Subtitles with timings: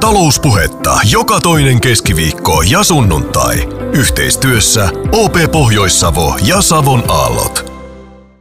[0.00, 3.56] Talouspuhetta joka toinen keskiviikko ja sunnuntai.
[3.94, 7.72] Yhteistyössä OP Pohjois-Savo ja Savon Aallot.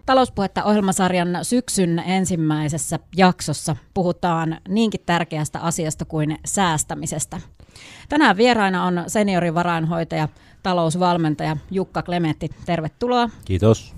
[0.06, 7.42] Talouspuhetta ohjelmasarjan syksyn ensimmäisessä jaksossa puhutaan niinkin tärkeästä asiasta kuin säästämisestä.
[8.10, 10.28] Tänään vieraina on seniorivarainhoitaja,
[10.64, 12.50] talousvalmentaja Jukka Klementti.
[12.66, 13.30] Tervetuloa.
[13.46, 13.94] Kiitos.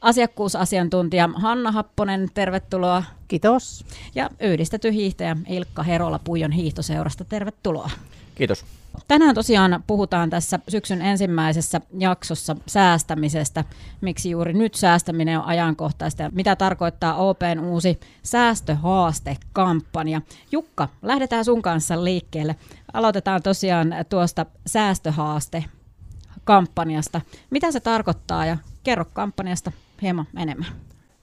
[0.00, 3.02] Asiakkuusasiantuntija Hanna Happonen, tervetuloa.
[3.28, 3.84] Kiitos.
[4.14, 7.90] Ja yhdistetty hiihtäjä Ilkka Herola Puijon hiihtoseurasta, tervetuloa.
[8.34, 8.64] Kiitos.
[9.08, 13.64] Tänään tosiaan puhutaan tässä syksyn ensimmäisessä jaksossa säästämisestä.
[14.00, 20.20] Miksi juuri nyt säästäminen on ajankohtaista ja mitä tarkoittaa OPn uusi säästöhaastekampanja.
[20.52, 22.56] Jukka, lähdetään sun kanssa liikkeelle.
[22.92, 27.20] Aloitetaan tosiaan tuosta säästöhaaste-kampanjasta.
[27.50, 30.68] Mitä se tarkoittaa ja kerro kampanjasta hieman enemmän.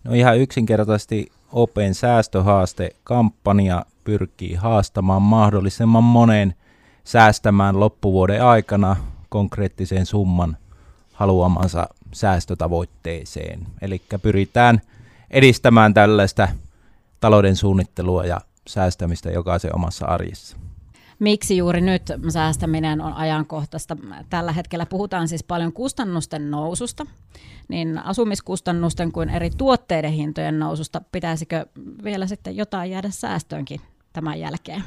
[0.03, 6.55] No ihan yksinkertaisesti Open säästöhaaste-kampanja pyrkii haastamaan mahdollisimman monen
[7.03, 8.95] säästämään loppuvuoden aikana
[9.29, 10.57] konkreettisen summan
[11.13, 13.67] haluamansa säästötavoitteeseen.
[13.81, 14.81] Eli pyritään
[15.31, 16.47] edistämään tällaista
[17.19, 20.57] talouden suunnittelua ja säästämistä jokaisen omassa arjessa
[21.23, 23.97] miksi juuri nyt säästäminen on ajankohtaista.
[24.29, 27.05] Tällä hetkellä puhutaan siis paljon kustannusten noususta,
[27.67, 31.01] niin asumiskustannusten kuin eri tuotteiden hintojen noususta.
[31.11, 31.65] Pitäisikö
[32.03, 33.81] vielä sitten jotain jäädä säästöönkin
[34.13, 34.83] tämän jälkeen?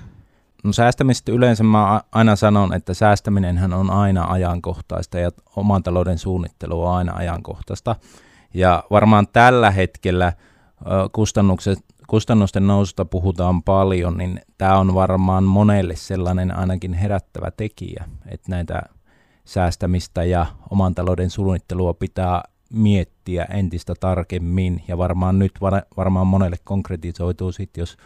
[0.64, 6.83] No säästämistä yleensä mä aina sanon, että säästäminenhän on aina ajankohtaista ja oman talouden suunnittelu
[6.83, 7.97] on aina ajankohtaista.
[8.55, 10.33] Ja varmaan tällä hetkellä
[11.12, 18.50] kustannukset kustannusten noususta puhutaan paljon, niin tämä on varmaan monelle sellainen ainakin herättävä tekijä, että
[18.50, 18.82] näitä
[19.44, 26.56] säästämistä ja oman talouden suunnittelua pitää miettiä entistä tarkemmin ja varmaan nyt var, varmaan monelle
[26.64, 27.96] konkretisoituu sitten, jos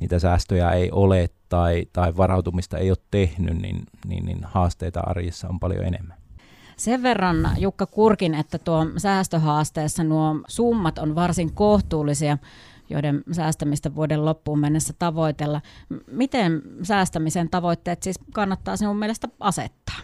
[0.00, 5.48] niitä säästöjä ei ole tai, tai varautumista ei ole tehnyt, niin, niin, niin haasteita arjessa
[5.48, 6.16] on paljon enemmän.
[6.76, 12.38] Sen verran Jukka Kurkin, että tuo säästöhaasteessa nuo summat on varsin kohtuullisia
[12.90, 15.60] joiden säästämistä vuoden loppuun mennessä tavoitella.
[16.06, 19.96] Miten säästämisen tavoitteet siis kannattaa sinun mielestä asettaa?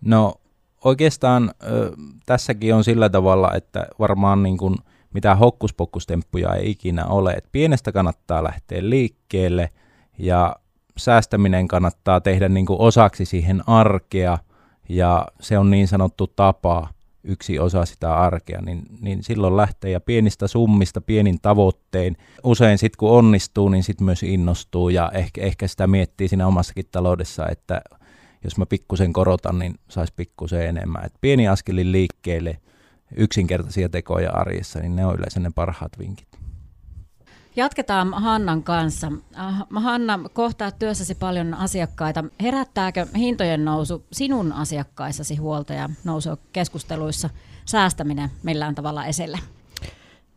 [0.00, 0.34] No
[0.84, 1.92] oikeastaan ö,
[2.26, 4.76] tässäkin on sillä tavalla, että varmaan niin kuin
[5.14, 7.32] mitään hokkuspokkustemppuja ei ikinä ole.
[7.32, 9.70] Et pienestä kannattaa lähteä liikkeelle
[10.18, 10.56] ja
[10.96, 14.38] säästäminen kannattaa tehdä niin kuin osaksi siihen arkea
[14.88, 16.88] ja se on niin sanottu tapa
[17.28, 22.16] yksi osa sitä arkea, niin, niin silloin lähtee ja pienistä summista, pienin tavoittein.
[22.44, 26.84] Usein sitten kun onnistuu, niin sitten myös innostuu ja ehkä, ehkä sitä miettii siinä omassakin
[26.92, 27.80] taloudessa, että
[28.44, 31.04] jos mä pikkusen korotan, niin saisi pikkusen enemmän.
[31.04, 32.58] Et pieni askelin liikkeelle,
[33.16, 36.27] yksinkertaisia tekoja arjessa, niin ne on yleensä ne parhaat vinkit.
[37.58, 39.12] Jatketaan Hannan kanssa.
[39.38, 42.24] Äh, Hanna, kohtaa työssäsi paljon asiakkaita.
[42.42, 47.30] Herättääkö hintojen nousu sinun asiakkaissasi huolta ja nousu keskusteluissa
[47.64, 49.38] säästäminen millään tavalla esille?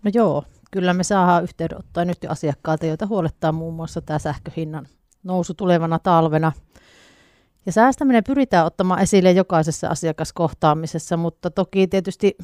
[0.04, 2.30] No joo, kyllä me saadaan yhteydenottoja nyt jo
[2.88, 4.88] joita huolettaa muun muassa tämä sähköhinnan
[5.24, 6.52] nousu tulevana talvena–
[7.66, 12.38] ja säästäminen pyritään ottamaan esille jokaisessa asiakaskohtaamisessa, mutta toki tietysti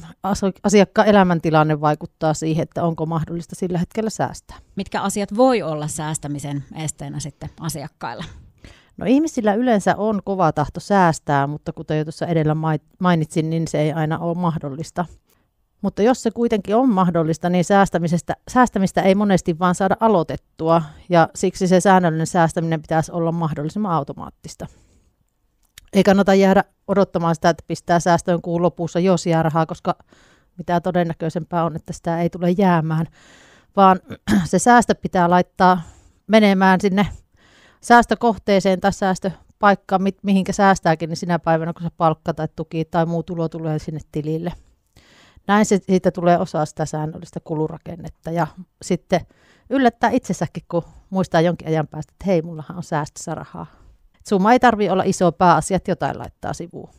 [0.62, 4.56] asiakkaan elämäntilanne vaikuttaa siihen, että onko mahdollista sillä hetkellä säästää.
[4.76, 8.24] Mitkä asiat voi olla säästämisen esteenä sitten asiakkailla?
[8.96, 12.56] No ihmisillä yleensä on kova tahto säästää, mutta kuten jo tuossa edellä
[12.98, 15.04] mainitsin, niin se ei aina ole mahdollista.
[15.82, 21.28] Mutta jos se kuitenkin on mahdollista, niin säästämisestä, säästämistä ei monesti vaan saada aloitettua, ja
[21.34, 24.66] siksi se säännöllinen säästäminen pitäisi olla mahdollisimman automaattista.
[25.92, 29.94] Ei kannata jäädä odottamaan sitä, että pistää säästöön kuun lopussa, jos jää rahaa, koska
[30.58, 33.06] mitä todennäköisempää on, että sitä ei tule jäämään,
[33.76, 34.00] vaan
[34.44, 35.80] se säästö pitää laittaa
[36.26, 37.08] menemään sinne
[37.80, 43.06] säästökohteeseen tai säästöpaikkaan, mi- mihinkä säästääkin, niin sinä päivänä, kun se palkka tai tuki tai
[43.06, 44.52] muu tulo tulee sinne tilille.
[45.46, 48.46] Näin se, siitä tulee osa sitä säännöllistä kulurakennetta ja
[48.82, 49.20] sitten
[49.70, 53.66] yllättää itsessäkin, kun muistaa jonkin ajan päästä, että hei, mullahan on säästössä rahaa.
[54.28, 56.90] Summa ei tarvi olla iso pääasiat, jotain laittaa sivuun.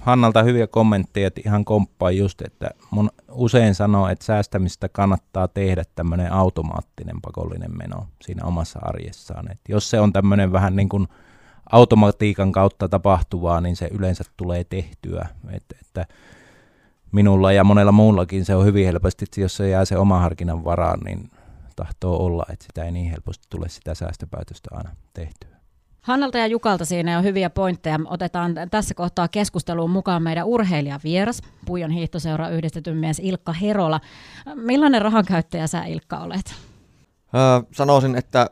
[0.00, 5.84] Hannalta hyviä kommentteja, että ihan komppaa just, että mun usein sanoo, että säästämistä kannattaa tehdä
[5.94, 9.50] tämmöinen automaattinen pakollinen meno siinä omassa arjessaan.
[9.52, 11.08] Et jos se on tämmöinen vähän niin kuin
[11.72, 15.28] automatiikan kautta tapahtuvaa, niin se yleensä tulee tehtyä.
[15.50, 16.06] Et, että
[17.12, 20.64] minulla ja monella muullakin se on hyvin helposti, että jos se jää se oma harkinnan
[20.64, 21.30] varaan, niin
[21.76, 25.57] tahtoo olla, että sitä ei niin helposti tule sitä säästöpäätöstä aina tehtyä.
[26.08, 27.98] Hannalta ja Jukalta siinä on hyviä pointteja.
[28.04, 34.00] Otetaan tässä kohtaa keskusteluun mukaan meidän urheilijavieras, Puijon hiihtoseura yhdistetyn mies Ilkka Herola.
[34.54, 36.54] Millainen rahankäyttäjä sä Ilkka olet?
[37.34, 38.50] Öö, sanoisin, että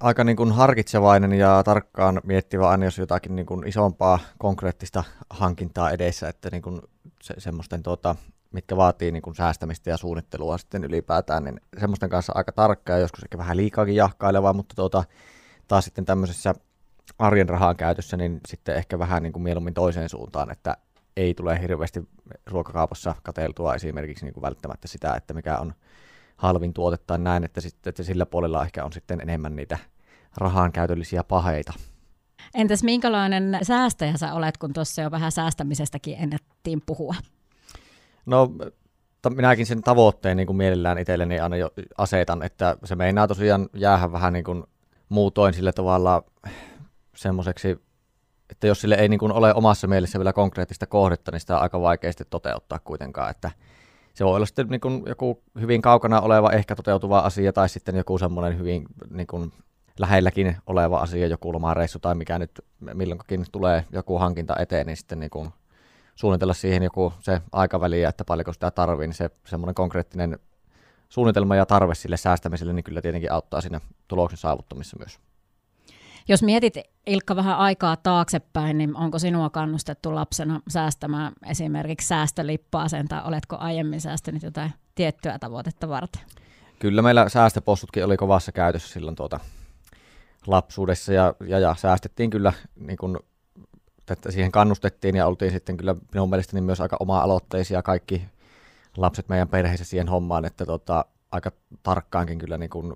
[0.00, 5.90] aika niin kuin harkitsevainen ja tarkkaan miettivä aina, jos jotakin niin kuin isompaa konkreettista hankintaa
[5.90, 6.80] edessä, että niin kuin
[7.22, 8.16] se, semmoisten tuota,
[8.52, 13.02] mitkä vaatii niin kuin säästämistä ja suunnittelua sitten ylipäätään, niin semmoisten kanssa aika tarkkaa ja
[13.02, 15.04] joskus ehkä vähän liikaakin jahkailevaa, mutta tuota,
[15.68, 16.54] taas sitten tämmöisessä
[17.20, 20.76] arjen rahan käytössä, niin sitten ehkä vähän niin kuin mieluummin toiseen suuntaan, että
[21.16, 22.08] ei tule hirveästi
[22.46, 25.74] ruokakaupassa kateltua esimerkiksi niin kuin välttämättä sitä, että mikä on
[26.36, 29.78] halvin tuote tai näin, että, sitten, että sillä puolella ehkä on sitten enemmän niitä
[30.36, 31.72] rahaan käytöllisiä paheita.
[32.54, 37.14] Entäs minkälainen säästäjä sä olet, kun tuossa jo vähän säästämisestäkin ennettiin puhua?
[38.26, 38.52] No
[39.28, 44.12] minäkin sen tavoitteen niin kuin mielellään itselleni aina jo asetan, että se meinaa tosiaan jäädä
[44.12, 44.64] vähän niin kuin
[45.08, 46.24] muutoin sillä tavalla
[47.20, 47.80] semmoiseksi,
[48.50, 51.62] että jos sille ei niin kuin ole omassa mielessä vielä konkreettista kohdetta, niin sitä on
[51.62, 53.50] aika vaikea sitten toteuttaa kuitenkaan, että
[54.14, 57.96] se voi olla sitten niin kuin joku hyvin kaukana oleva ehkä toteutuva asia tai sitten
[57.96, 59.52] joku semmoinen hyvin niin kuin
[59.98, 62.60] lähelläkin oleva asia, joku lomareissu tai mikä nyt
[62.94, 65.50] milloinkin tulee joku hankinta eteen, niin sitten niin kuin
[66.14, 70.38] suunnitella siihen joku se aikaväli, että paljonko sitä tarvii, niin se semmoinen konkreettinen
[71.08, 75.20] suunnitelma ja tarve sille säästämiselle, niin kyllä tietenkin auttaa siinä tuloksen saavuttamissa myös.
[76.28, 76.74] Jos mietit
[77.06, 84.00] Ilkka vähän aikaa taaksepäin, niin onko sinua kannustettu lapsena säästämään esimerkiksi säästölippaa tai oletko aiemmin
[84.00, 86.22] säästänyt jotain tiettyä tavoitetta varten?
[86.78, 89.40] Kyllä meillä säästöpossutkin oli kovassa käytössä silloin tuota
[90.46, 93.18] lapsuudessa ja, ja, ja säästettiin kyllä niin kuin
[94.10, 98.22] että siihen kannustettiin ja oltiin sitten kyllä minun mielestäni myös aika oma-aloitteisia kaikki
[98.96, 101.52] lapset meidän perheessä siihen hommaan, että tota, aika
[101.82, 102.92] tarkkaankin kyllä niin kuin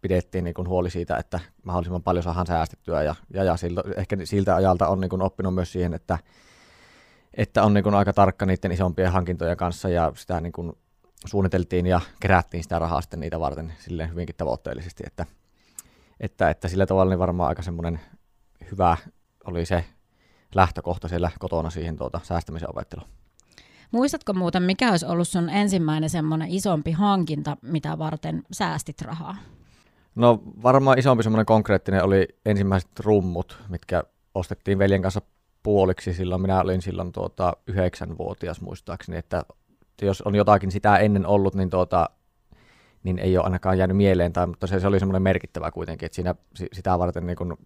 [0.00, 4.16] pidettiin niin kuin huoli siitä, että mahdollisimman paljon saadaan säästettyä ja, ja, ja siltä, ehkä
[4.24, 6.18] siltä ajalta on niin kuin oppinut myös siihen, että,
[7.34, 10.72] että on niin kuin aika tarkka niiden isompien hankintojen kanssa ja sitä niin kuin
[11.24, 15.26] suunniteltiin ja kerättiin sitä rahaa sitten niitä varten silleen hyvinkin tavoitteellisesti, että,
[16.20, 18.00] että, että sillä tavalla niin varmaan aika semmoinen
[18.70, 18.96] hyvä
[19.44, 19.84] oli se
[20.54, 23.08] lähtökohta siellä kotona siihen tuota, säästämisen opetteluun.
[23.92, 29.36] Muistatko muuten, mikä olisi ollut sun ensimmäinen semmoinen isompi hankinta, mitä varten säästit rahaa?
[30.14, 34.02] No varmaan isompi semmoinen konkreettinen oli ensimmäiset rummut, mitkä
[34.34, 35.20] ostettiin veljen kanssa
[35.62, 36.14] puoliksi.
[36.14, 39.42] Silloin minä olin silloin tuota, yhdeksänvuotias muistaakseni, että
[40.02, 42.10] jos on jotakin sitä ennen ollut, niin, tuota,
[43.02, 46.16] niin ei ole ainakaan jäänyt mieleen, tai, mutta se, se oli semmoinen merkittävä kuitenkin, että
[46.16, 46.34] siinä,
[46.72, 47.58] sitä varten niin kun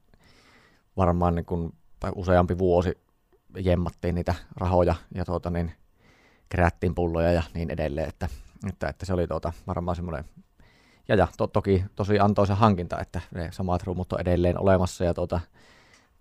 [0.97, 2.99] varmaan niin kuin, tai useampi vuosi
[3.59, 5.73] jemmattiin niitä rahoja ja tuota, niin,
[6.51, 8.29] kerättiin pulloja ja niin edelleen, että,
[8.69, 10.25] että, että se oli tuota, varmaan semmoinen
[11.11, 15.15] ja, ja to, toki tosi antoisa hankinta, että ne samat rummut on edelleen olemassa ja
[15.15, 15.41] tuota,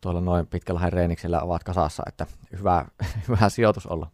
[0.02, 2.26] tuolla noin pitkällä reeniksellä ovat kasassa, että
[2.60, 2.86] hyvä,
[3.28, 4.08] hyvä sijoitus olla.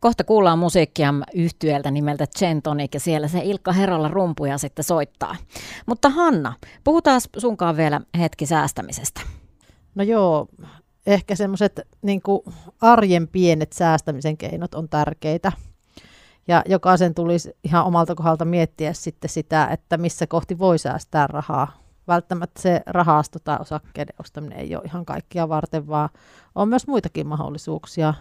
[0.00, 5.36] Kohta kuullaan musiikkia yhtyeltä nimeltä Gentonic ja siellä se Ilkka Herolla rumpuja sitten soittaa.
[5.86, 6.52] Mutta Hanna,
[6.84, 9.20] puhutaan sunkaan vielä hetki säästämisestä.
[9.94, 10.48] No joo,
[11.06, 12.20] ehkä semmoiset niin
[12.80, 15.52] arjen pienet säästämisen keinot on tärkeitä.
[16.48, 21.82] Ja jokaisen tulisi ihan omalta kohdalta miettiä sitten sitä, että missä kohti voi säästää rahaa.
[22.08, 26.08] Välttämättä se rahasto tai osakkeiden ostaminen ei ole ihan kaikkia varten, vaan
[26.54, 28.14] on myös muitakin mahdollisuuksia.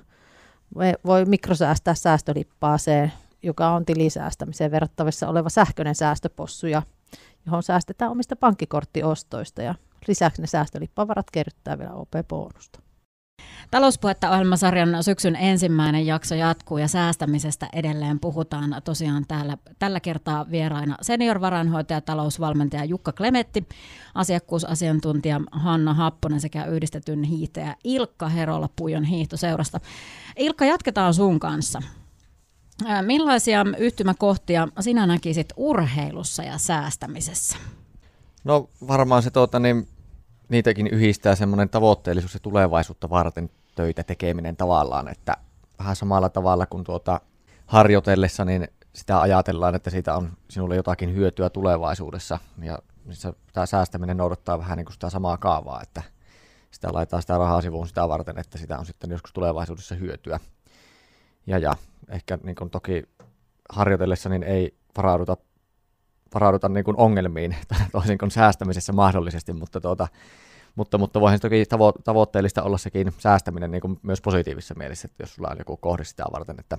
[1.05, 3.11] Voi mikrosäästää säästölippaaseen,
[3.43, 6.67] joka on tilisäästämiseen verrattavissa oleva sähköinen säästöpossu,
[7.45, 9.61] johon säästetään omista pankkikorttiostoista.
[9.61, 9.75] Ja
[10.07, 12.79] Lisäksi ne säästölippavarat kerryttää vielä OP-bonusta.
[13.71, 20.97] Talouspuhetta ohjelmasarjan syksyn ensimmäinen jakso jatkuu ja säästämisestä edelleen puhutaan tosiaan täällä, tällä kertaa vieraina
[21.01, 23.67] seniorvarainhoitaja talousvalmentaja Jukka Klemetti,
[24.15, 29.79] asiakkuusasiantuntija Hanna Happonen sekä yhdistetyn hiihtäjä Ilkka Herola Pujon hiihtoseurasta.
[30.37, 31.81] Ilkka, jatketaan sun kanssa.
[33.01, 37.57] Millaisia yhtymäkohtia sinä näkisit urheilussa ja säästämisessä?
[38.43, 39.87] No varmaan se tuota, niin,
[40.49, 45.37] niitäkin yhdistää semmoinen tavoitteellisuus ja tulevaisuutta varten töitä tekeminen tavallaan, että
[45.79, 47.21] vähän samalla tavalla kuin tuota,
[47.65, 52.39] harjoitellessa, niin sitä ajatellaan, että siitä on sinulle jotakin hyötyä tulevaisuudessa.
[52.61, 52.79] Ja
[53.53, 56.03] tämä säästäminen noudattaa vähän niin kuin sitä samaa kaavaa, että
[56.71, 60.39] sitä laitetaan sitä rahaa sivuun sitä varten, että sitä on sitten joskus tulevaisuudessa hyötyä.
[61.47, 61.75] Ja, ja
[62.09, 63.03] ehkä niin kuin toki
[63.69, 65.37] harjoitellessa niin ei varauduta
[66.33, 67.55] varauduta niin kuin ongelmiin,
[67.91, 70.07] toisin kuin säästämisessä mahdollisesti, mutta, tuota,
[70.75, 75.07] mutta, mutta voihan se toki tavo- tavoitteellista olla sekin säästäminen niin kuin myös positiivisessa mielessä,
[75.11, 76.77] että jos sulla on joku kohde sitä varten, että,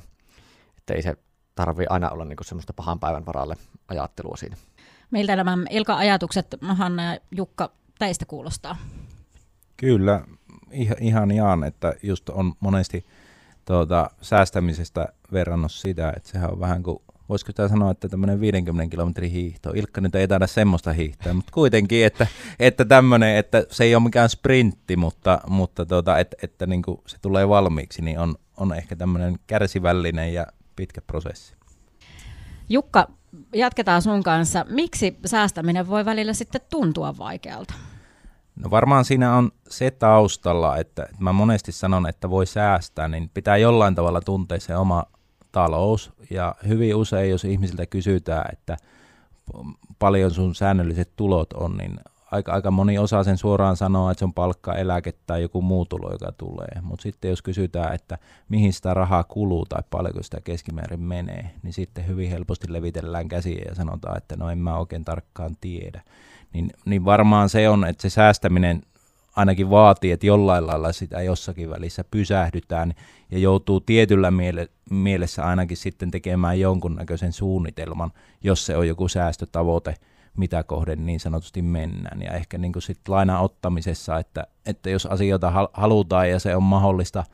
[0.78, 1.16] että ei se
[1.54, 3.56] tarvitse aina olla niin kuin semmoista pahan päivän varalle
[3.88, 4.56] ajattelua siinä.
[5.10, 8.76] Miltä nämä Ilka-ajatukset, Hanna ja Jukka, teistä kuulostaa?
[9.76, 10.24] Kyllä,
[10.70, 13.06] ihan, ihan jaan, että just on monesti
[13.64, 18.90] tuota, säästämisestä verrannut sitä, että sehän on vähän kuin voisiko sitä sanoa, että tämmöinen 50
[18.90, 19.70] kilometrin hiihto.
[19.74, 22.26] Ilkka nyt ei taida semmoista hiihtoa, mutta kuitenkin, että,
[22.58, 27.00] että tämmöinen, että se ei ole mikään sprintti, mutta, mutta tuota, että, että niin kuin
[27.06, 30.46] se tulee valmiiksi, niin on, on ehkä tämmöinen kärsivällinen ja
[30.76, 31.54] pitkä prosessi.
[32.68, 33.08] Jukka,
[33.54, 34.66] jatketaan sun kanssa.
[34.68, 37.74] Miksi säästäminen voi välillä sitten tuntua vaikealta?
[38.56, 43.30] No varmaan siinä on se taustalla, että, että mä monesti sanon, että voi säästää, niin
[43.34, 45.04] pitää jollain tavalla tuntea se oma
[45.52, 46.12] talous.
[46.30, 48.76] Ja hyvin usein, jos ihmisiltä kysytään, että
[49.98, 54.24] paljon sun säännölliset tulot on, niin aika, aika moni osaa sen suoraan sanoa, että se
[54.24, 56.80] on palkka, eläke tai joku muu tulo, joka tulee.
[56.82, 58.18] Mutta sitten jos kysytään, että
[58.48, 63.64] mihin sitä rahaa kuluu tai paljonko sitä keskimäärin menee, niin sitten hyvin helposti levitellään käsiä
[63.68, 66.02] ja sanotaan, että no en mä oikein tarkkaan tiedä.
[66.52, 68.82] Niin, niin varmaan se on, että se säästäminen
[69.36, 72.92] ainakin vaatii, että jollain lailla sitä jossakin välissä pysähdytään
[73.30, 78.12] ja joutuu tietyllä miele- mielessä ainakin sitten tekemään jonkunnäköisen suunnitelman,
[78.44, 79.94] jos se on joku säästötavoite,
[80.36, 82.22] mitä kohden niin sanotusti mennään.
[82.22, 86.62] Ja ehkä niin kuin sit lainan ottamisessa, että, että jos asioita halutaan ja se on
[86.62, 87.24] mahdollista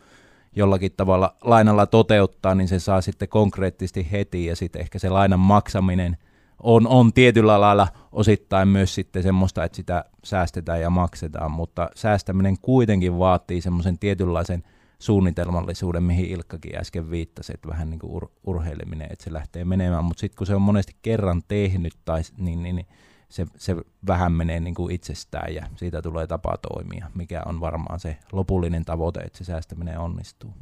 [0.56, 5.40] jollakin tavalla lainalla toteuttaa, niin se saa sitten konkreettisesti heti ja sitten ehkä se lainan
[5.40, 6.16] maksaminen–
[6.62, 12.58] on, on tietyllä lailla osittain myös sitten semmoista, että sitä säästetään ja maksetaan, mutta säästäminen
[12.62, 14.62] kuitenkin vaatii semmoisen tietynlaisen
[14.98, 20.04] suunnitelmallisuuden, mihin Ilkkakin äsken viittasi, että vähän niin kuin ur- urheileminen, että se lähtee menemään,
[20.04, 22.86] mutta sitten kun se on monesti kerran tehnyt, tai, niin, niin, niin
[23.28, 28.00] se, se vähän menee niin kuin itsestään ja siitä tulee tapa toimia, mikä on varmaan
[28.00, 30.54] se lopullinen tavoite, että se säästäminen onnistuu.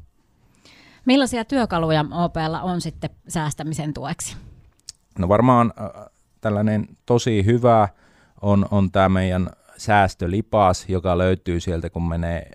[1.04, 4.36] Millaisia työkaluja OPlla on sitten säästämisen tueksi?
[5.18, 6.06] No varmaan äh,
[6.40, 7.88] tällainen tosi hyvä
[8.42, 12.50] on, on tämä meidän säästölipas, joka löytyy sieltä, kun menee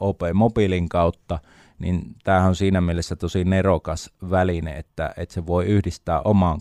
[0.00, 1.38] OP Mobiilin kautta,
[1.78, 6.60] niin tämähän on siinä mielessä tosi nerokas väline, että, että se voi yhdistää omaan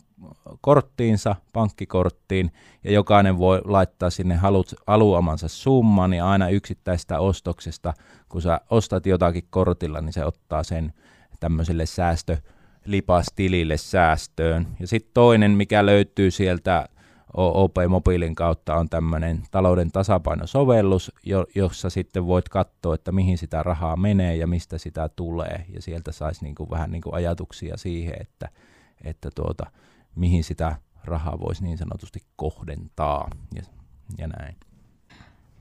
[0.62, 2.51] korttiinsa, pankkikorttiin,
[2.83, 4.39] ja jokainen voi laittaa sinne
[4.88, 7.93] haluamansa summan, ja aina yksittäistä ostoksesta,
[8.29, 10.93] kun sä ostat jotakin kortilla, niin se ottaa sen
[11.39, 12.38] tämmöiselle säästö
[12.86, 14.68] lipastilille säästöön.
[14.80, 16.90] Ja sitten toinen, mikä löytyy sieltä
[17.34, 23.63] OP Mobiilin kautta, on tämmöinen talouden tasapainosovellus, jo, jossa sitten voit katsoa, että mihin sitä
[23.63, 25.66] rahaa menee ja mistä sitä tulee.
[25.70, 28.50] Ja sieltä saisi niinku vähän niinku ajatuksia siihen, että,
[29.04, 29.72] että tuota,
[30.16, 33.62] mihin sitä rahaa voisi niin sanotusti kohdentaa ja,
[34.18, 34.56] ja näin.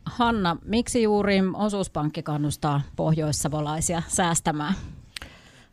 [0.05, 4.75] Hanna, miksi juuri osuuspankki kannustaa pohjoissavolaisia säästämään?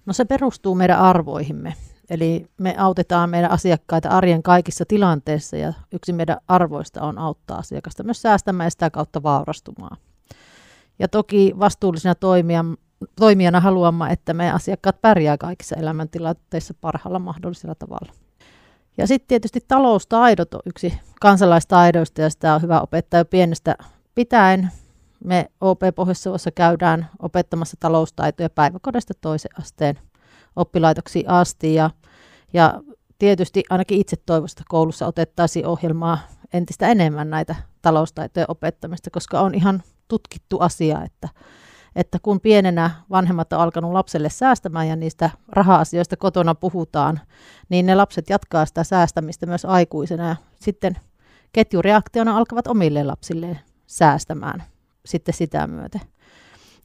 [0.09, 1.73] No se perustuu meidän arvoihimme.
[2.09, 8.03] Eli me autetaan meidän asiakkaita arjen kaikissa tilanteissa ja yksi meidän arvoista on auttaa asiakasta
[8.03, 9.97] myös säästämään ja sitä kautta vaurastumaan.
[10.99, 12.75] Ja toki vastuullisena toimijana,
[13.15, 18.13] toimijana haluamme, että meidän asiakkaat pärjää kaikissa elämäntilanteissa parhaalla mahdollisella tavalla.
[18.97, 23.75] Ja sitten tietysti taloustaidot on yksi kansalaistaidoista ja sitä on hyvä opettaa jo pienestä
[24.15, 24.71] pitäen.
[25.23, 29.99] Me OP Pohjois-Savossa käydään opettamassa taloustaitoja päiväkodista toisen asteen
[30.55, 31.89] oppilaitoksiin asti ja,
[32.53, 32.81] ja
[33.19, 36.19] tietysti ainakin itse toivosta koulussa otettaisiin ohjelmaa
[36.53, 41.29] entistä enemmän näitä taloustaitojen opettamista, koska on ihan tutkittu asia, että,
[41.95, 47.19] että kun pienenä vanhemmat on alkanut lapselle säästämään ja niistä raha-asioista kotona puhutaan,
[47.69, 50.97] niin ne lapset jatkaa sitä säästämistä myös aikuisena ja sitten
[51.53, 54.63] ketjureaktiona alkavat omille lapsilleen säästämään
[55.05, 56.01] sitten sitä myöten.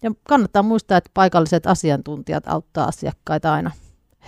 [0.02, 3.70] Ja kannattaa muistaa, että paikalliset asiantuntijat auttaa asiakkaita aina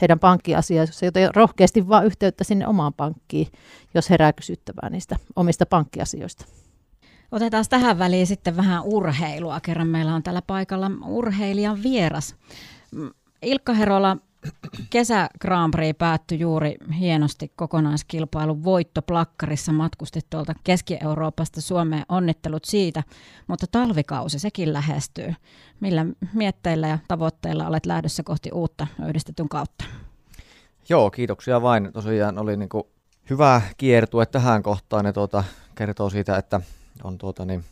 [0.01, 3.49] heidän pankkiasioissa, joten rohkeasti vaan yhteyttä sinne omaan pankkiin,
[3.95, 6.45] jos herää kysyttävää niistä omista pankkiasioista.
[7.33, 9.61] Otetaan tähän väliin sitten vähän urheilua.
[9.61, 12.35] Kerran meillä on tällä paikalla urheilijan vieras.
[13.43, 14.17] Ilkka Herola,
[14.91, 19.73] Kesä Grand Prix päättyi juuri hienosti kokonaiskilpailun voittoplakkarissa.
[19.73, 22.05] Matkustit tuolta Keski-Euroopasta Suomeen.
[22.09, 23.03] Onnittelut siitä,
[23.47, 25.35] mutta talvikausi sekin lähestyy.
[25.81, 29.85] Millä mietteillä ja tavoitteilla olet lähdössä kohti uutta yhdistetyn kautta?
[30.89, 31.93] Joo, kiitoksia vain.
[31.93, 32.69] Tosiaan oli niin
[33.31, 36.61] hyvä kiertue tähän kohtaan ja tuota, kertoo siitä, että
[37.05, 37.65] on tuota, niin,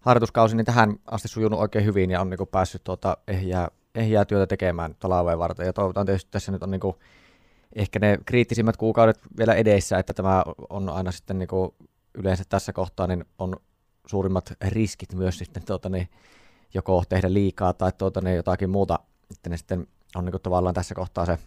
[0.00, 4.46] harjoituskausi niin tähän asti sujunut oikein hyvin ja on niin päässyt tuota, ehjää ehjää työtä
[4.46, 5.66] tekemään talveen varten.
[5.66, 6.96] Ja toivotaan tietysti tässä nyt on niin kuin
[7.74, 11.74] ehkä ne kriittisimmät kuukaudet vielä edessä, että tämä on aina sitten niin kuin
[12.14, 13.56] yleensä tässä kohtaa niin on
[14.06, 16.08] suurimmat riskit myös sitten tuota, niin
[16.74, 18.98] joko tehdä liikaa tai tuota, niin jotakin muuta,
[19.30, 21.38] että ne sitten on niin kuin tavallaan tässä kohtaa se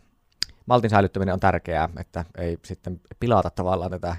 [0.65, 4.15] maltin säilyttäminen on tärkeää, että ei sitten pilata tavallaan tätä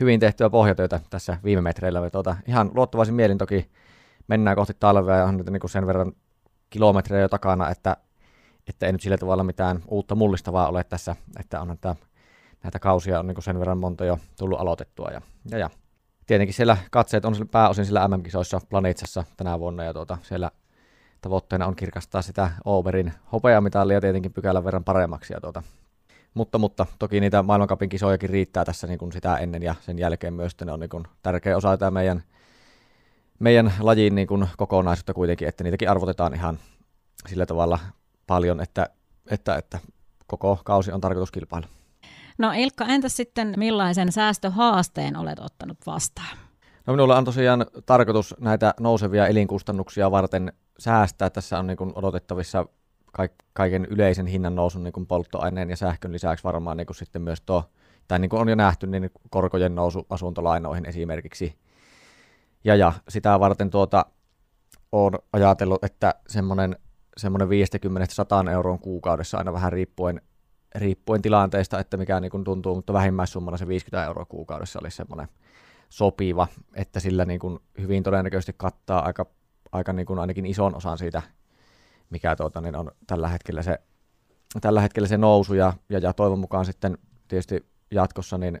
[0.00, 2.10] hyvin tehtyä pohjatyötä tässä viime metreillä.
[2.10, 3.70] Tuota, ihan luottavaisin mielin toki
[4.28, 6.12] mennään kohti talvea ja on nyt niin kuin sen verran
[6.70, 7.96] kilometrejä jo takana, että,
[8.68, 11.94] että ei nyt sillä tavalla mitään uutta mullistavaa ole tässä, että on tämä
[12.62, 15.10] näitä kausia on niin sen verran monta jo tullut aloitettua.
[15.10, 15.70] Ja, ja, ja.
[16.26, 20.50] Tietenkin siellä katseet on pääosin sillä MM-kisoissa Planitsassa tänä vuonna ja tuota, siellä
[21.20, 25.32] tavoitteena on kirkastaa sitä Overin hopeamitalia tietenkin pykälän verran paremmaksi.
[25.32, 25.62] Ja tuota,
[26.34, 30.34] mutta, mutta toki niitä maailmankapin kisojakin riittää tässä niin kuin sitä ennen ja sen jälkeen
[30.34, 32.22] myös, ne on niin kuin tärkeä osa tämä meidän,
[33.40, 36.58] meidän lajin niin kuin kokonaisuutta kuitenkin, että niitäkin arvotetaan ihan
[37.28, 37.78] sillä tavalla
[38.26, 38.86] paljon, että,
[39.30, 39.78] että, että
[40.26, 41.68] koko kausi on tarkoitus kilpailla.
[42.38, 46.38] No Ilkka, entä sitten millaisen säästöhaasteen olet ottanut vastaan?
[46.86, 51.30] No minulla on tosiaan tarkoitus näitä nousevia elinkustannuksia varten säästää.
[51.30, 52.66] Tässä on niin kuin odotettavissa
[53.52, 57.40] kaiken yleisen hinnan nousun niin kuin polttoaineen ja sähkön lisäksi varmaan niin kuin sitten myös
[57.40, 57.64] tuo,
[58.08, 61.58] tai niin kuin on jo nähty, niin korkojen nousu asuntolainoihin esimerkiksi.
[62.64, 64.06] Ja, ja sitä varten tuota,
[64.92, 66.76] olen ajatellut, että semmoinen,
[67.16, 70.22] semmoinen 50-100 euroon kuukaudessa aina vähän riippuen,
[70.74, 75.28] riippuen tilanteesta, että mikä niin kuin tuntuu, mutta vähimmäissummana se 50 euroa kuukaudessa olisi semmoinen
[75.88, 79.26] sopiva, että sillä niin kuin hyvin todennäköisesti kattaa aika,
[79.72, 81.22] aika niin kuin ainakin ison osan siitä
[82.10, 83.78] mikä tuota, niin on tällä hetkellä se,
[84.60, 85.54] tällä hetkellä se nousu.
[85.54, 86.98] Ja, ja, ja toivon mukaan sitten
[87.28, 88.60] tietysti jatkossa niin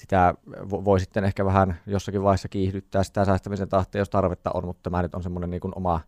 [0.00, 0.34] sitä
[0.70, 5.02] voi sitten ehkä vähän jossakin vaiheessa kiihdyttää sitä säästämisen tahtia, jos tarvetta on, mutta tämä
[5.02, 6.00] nyt on semmoinen niin oma,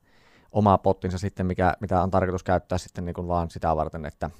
[0.53, 4.31] oma pottinsa sitten, mikä, mitä on tarkoitus käyttää sitten niin kuin vaan sitä varten, että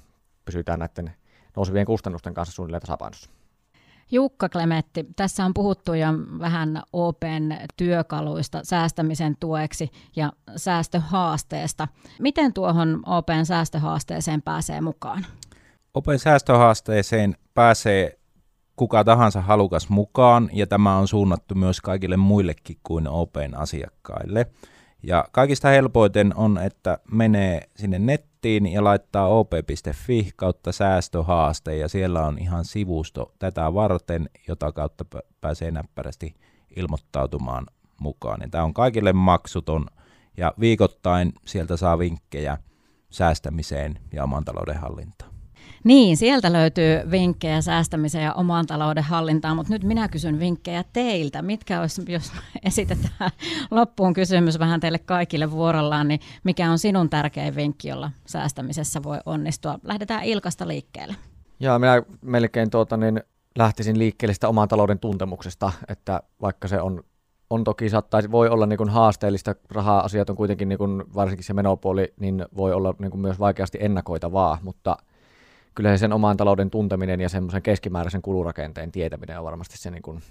[0.45, 1.13] pysytään näiden
[1.55, 3.29] nousevien kustannusten kanssa suunnilleen tasapainossa.
[4.11, 6.07] Jukka Klemetti, tässä on puhuttu jo
[6.39, 11.87] vähän Open työkaluista säästämisen tueksi ja säästöhaasteesta.
[12.19, 15.25] Miten tuohon Open säästöhaasteeseen pääsee mukaan?
[15.93, 18.22] Open säästöhaasteeseen pääsee
[18.75, 24.45] kuka tahansa halukas mukaan, ja tämä on suunnattu myös kaikille muillekin kuin Open asiakkaille.
[25.03, 32.25] Ja kaikista helpoiten on, että menee sinne nettiin ja laittaa op.fi kautta säästöhaaste ja siellä
[32.25, 35.05] on ihan sivusto tätä varten, jota kautta
[35.41, 36.35] pääsee näppärästi
[36.75, 37.65] ilmoittautumaan
[37.99, 38.41] mukaan.
[38.41, 39.85] Ja tämä on kaikille maksuton
[40.37, 42.57] ja viikoittain sieltä saa vinkkejä
[43.09, 45.32] säästämiseen ja oman talouden hallintaan.
[45.83, 51.41] Niin, sieltä löytyy vinkkejä säästämiseen ja oman talouden hallintaan, mutta nyt minä kysyn vinkkejä teiltä.
[51.41, 52.31] Mitkä olisi, jos
[52.65, 53.31] esitetään
[53.71, 59.17] loppuun kysymys vähän teille kaikille vuorollaan, niin mikä on sinun tärkein vinkki, jolla säästämisessä voi
[59.25, 59.79] onnistua?
[59.83, 61.15] Lähdetään Ilkasta liikkeelle.
[61.59, 63.23] Joo, minä melkein tuota, niin
[63.57, 67.03] lähtisin liikkeelle sitä oman talouden tuntemuksesta, että vaikka se on
[67.49, 71.53] on toki saattaisi, voi olla niin kuin haasteellista, raha-asiat on kuitenkin niin kuin, varsinkin se
[71.53, 74.97] menopuoli, niin voi olla niin kuin myös vaikeasti ennakoitavaa, mutta–
[75.75, 80.21] kyllä sen oman talouden tunteminen ja semmoisen keskimääräisen kulurakenteen tietäminen on varmasti se niin kuin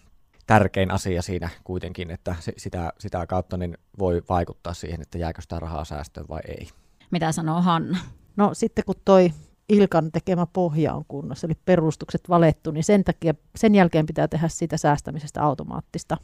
[0.46, 5.61] tärkein asia siinä kuitenkin, että sitä, sitä kautta niin voi vaikuttaa siihen, että jääkö sitä
[5.61, 6.68] rahaa säästöön vai ei.
[7.11, 7.98] Mitä sanoo Hanna?
[8.37, 9.33] No sitten kun toi
[9.68, 14.48] Ilkan tekemä pohja on kunnossa, eli perustukset valettu, niin sen, takia, sen jälkeen pitää tehdä
[14.48, 16.16] sitä säästämisestä automaattista.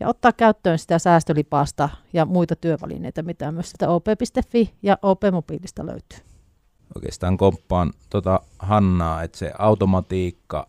[0.00, 6.35] Ja ottaa käyttöön sitä säästölipasta ja muita työvälineitä, mitä myös sitä op.fi ja op-mobiilista löytyy
[6.94, 10.66] oikeastaan komppaan tota Hannaa, että se automatiikka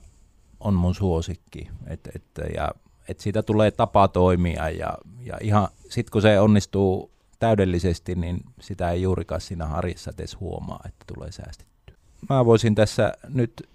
[0.59, 2.23] on mun suosikki, että et,
[2.55, 2.71] ja
[3.07, 8.91] et siitä tulee tapa toimia ja, ja ihan sit kun se onnistuu täydellisesti, niin sitä
[8.91, 11.93] ei juurikaan siinä harjassa edes huomaa, että tulee säästetty.
[12.29, 13.69] Mä voisin tässä nyt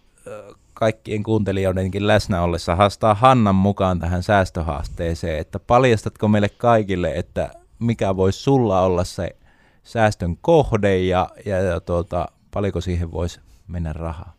[0.75, 8.17] kaikkien kuuntelijoidenkin läsnä ollessa haastaa Hannan mukaan tähän säästöhaasteeseen, että paljastatko meille kaikille, että mikä
[8.17, 9.37] voisi sulla olla se
[9.83, 14.35] säästön kohde ja, ja, ja tuota, paljonko siihen voisi mennä rahaa?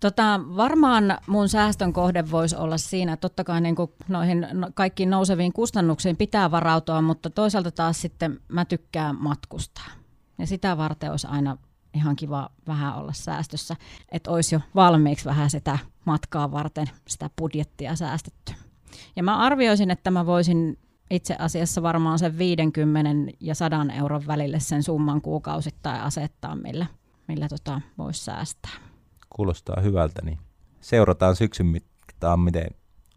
[0.00, 5.10] Tota, varmaan mun säästön kohde voisi olla siinä, totta kai niin kuin noihin no, kaikkiin
[5.10, 9.88] nouseviin kustannuksiin pitää varautua, mutta toisaalta taas sitten mä tykkään matkustaa.
[10.38, 11.56] Ja sitä varten olisi aina
[11.94, 13.76] ihan kiva vähän olla säästössä,
[14.12, 18.52] että olisi jo valmiiksi vähän sitä matkaa varten sitä budjettia säästetty.
[19.16, 20.78] Ja mä arvioisin, että mä voisin
[21.10, 26.86] itse asiassa varmaan sen 50 ja 100 euron välille sen summan kuukausittain asettaa, millä,
[27.28, 28.70] millä tota voisi säästää.
[29.30, 30.38] Kuulostaa hyvältä, niin
[30.80, 32.66] seurataan syksyn mittaan, miten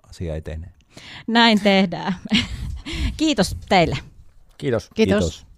[0.10, 0.74] asia etenee.
[1.28, 2.16] Näin tehdään.
[3.18, 3.98] Kiitos teille.
[4.58, 4.90] Kiitos.
[4.94, 5.24] Kiitos.
[5.24, 5.51] Kiitos.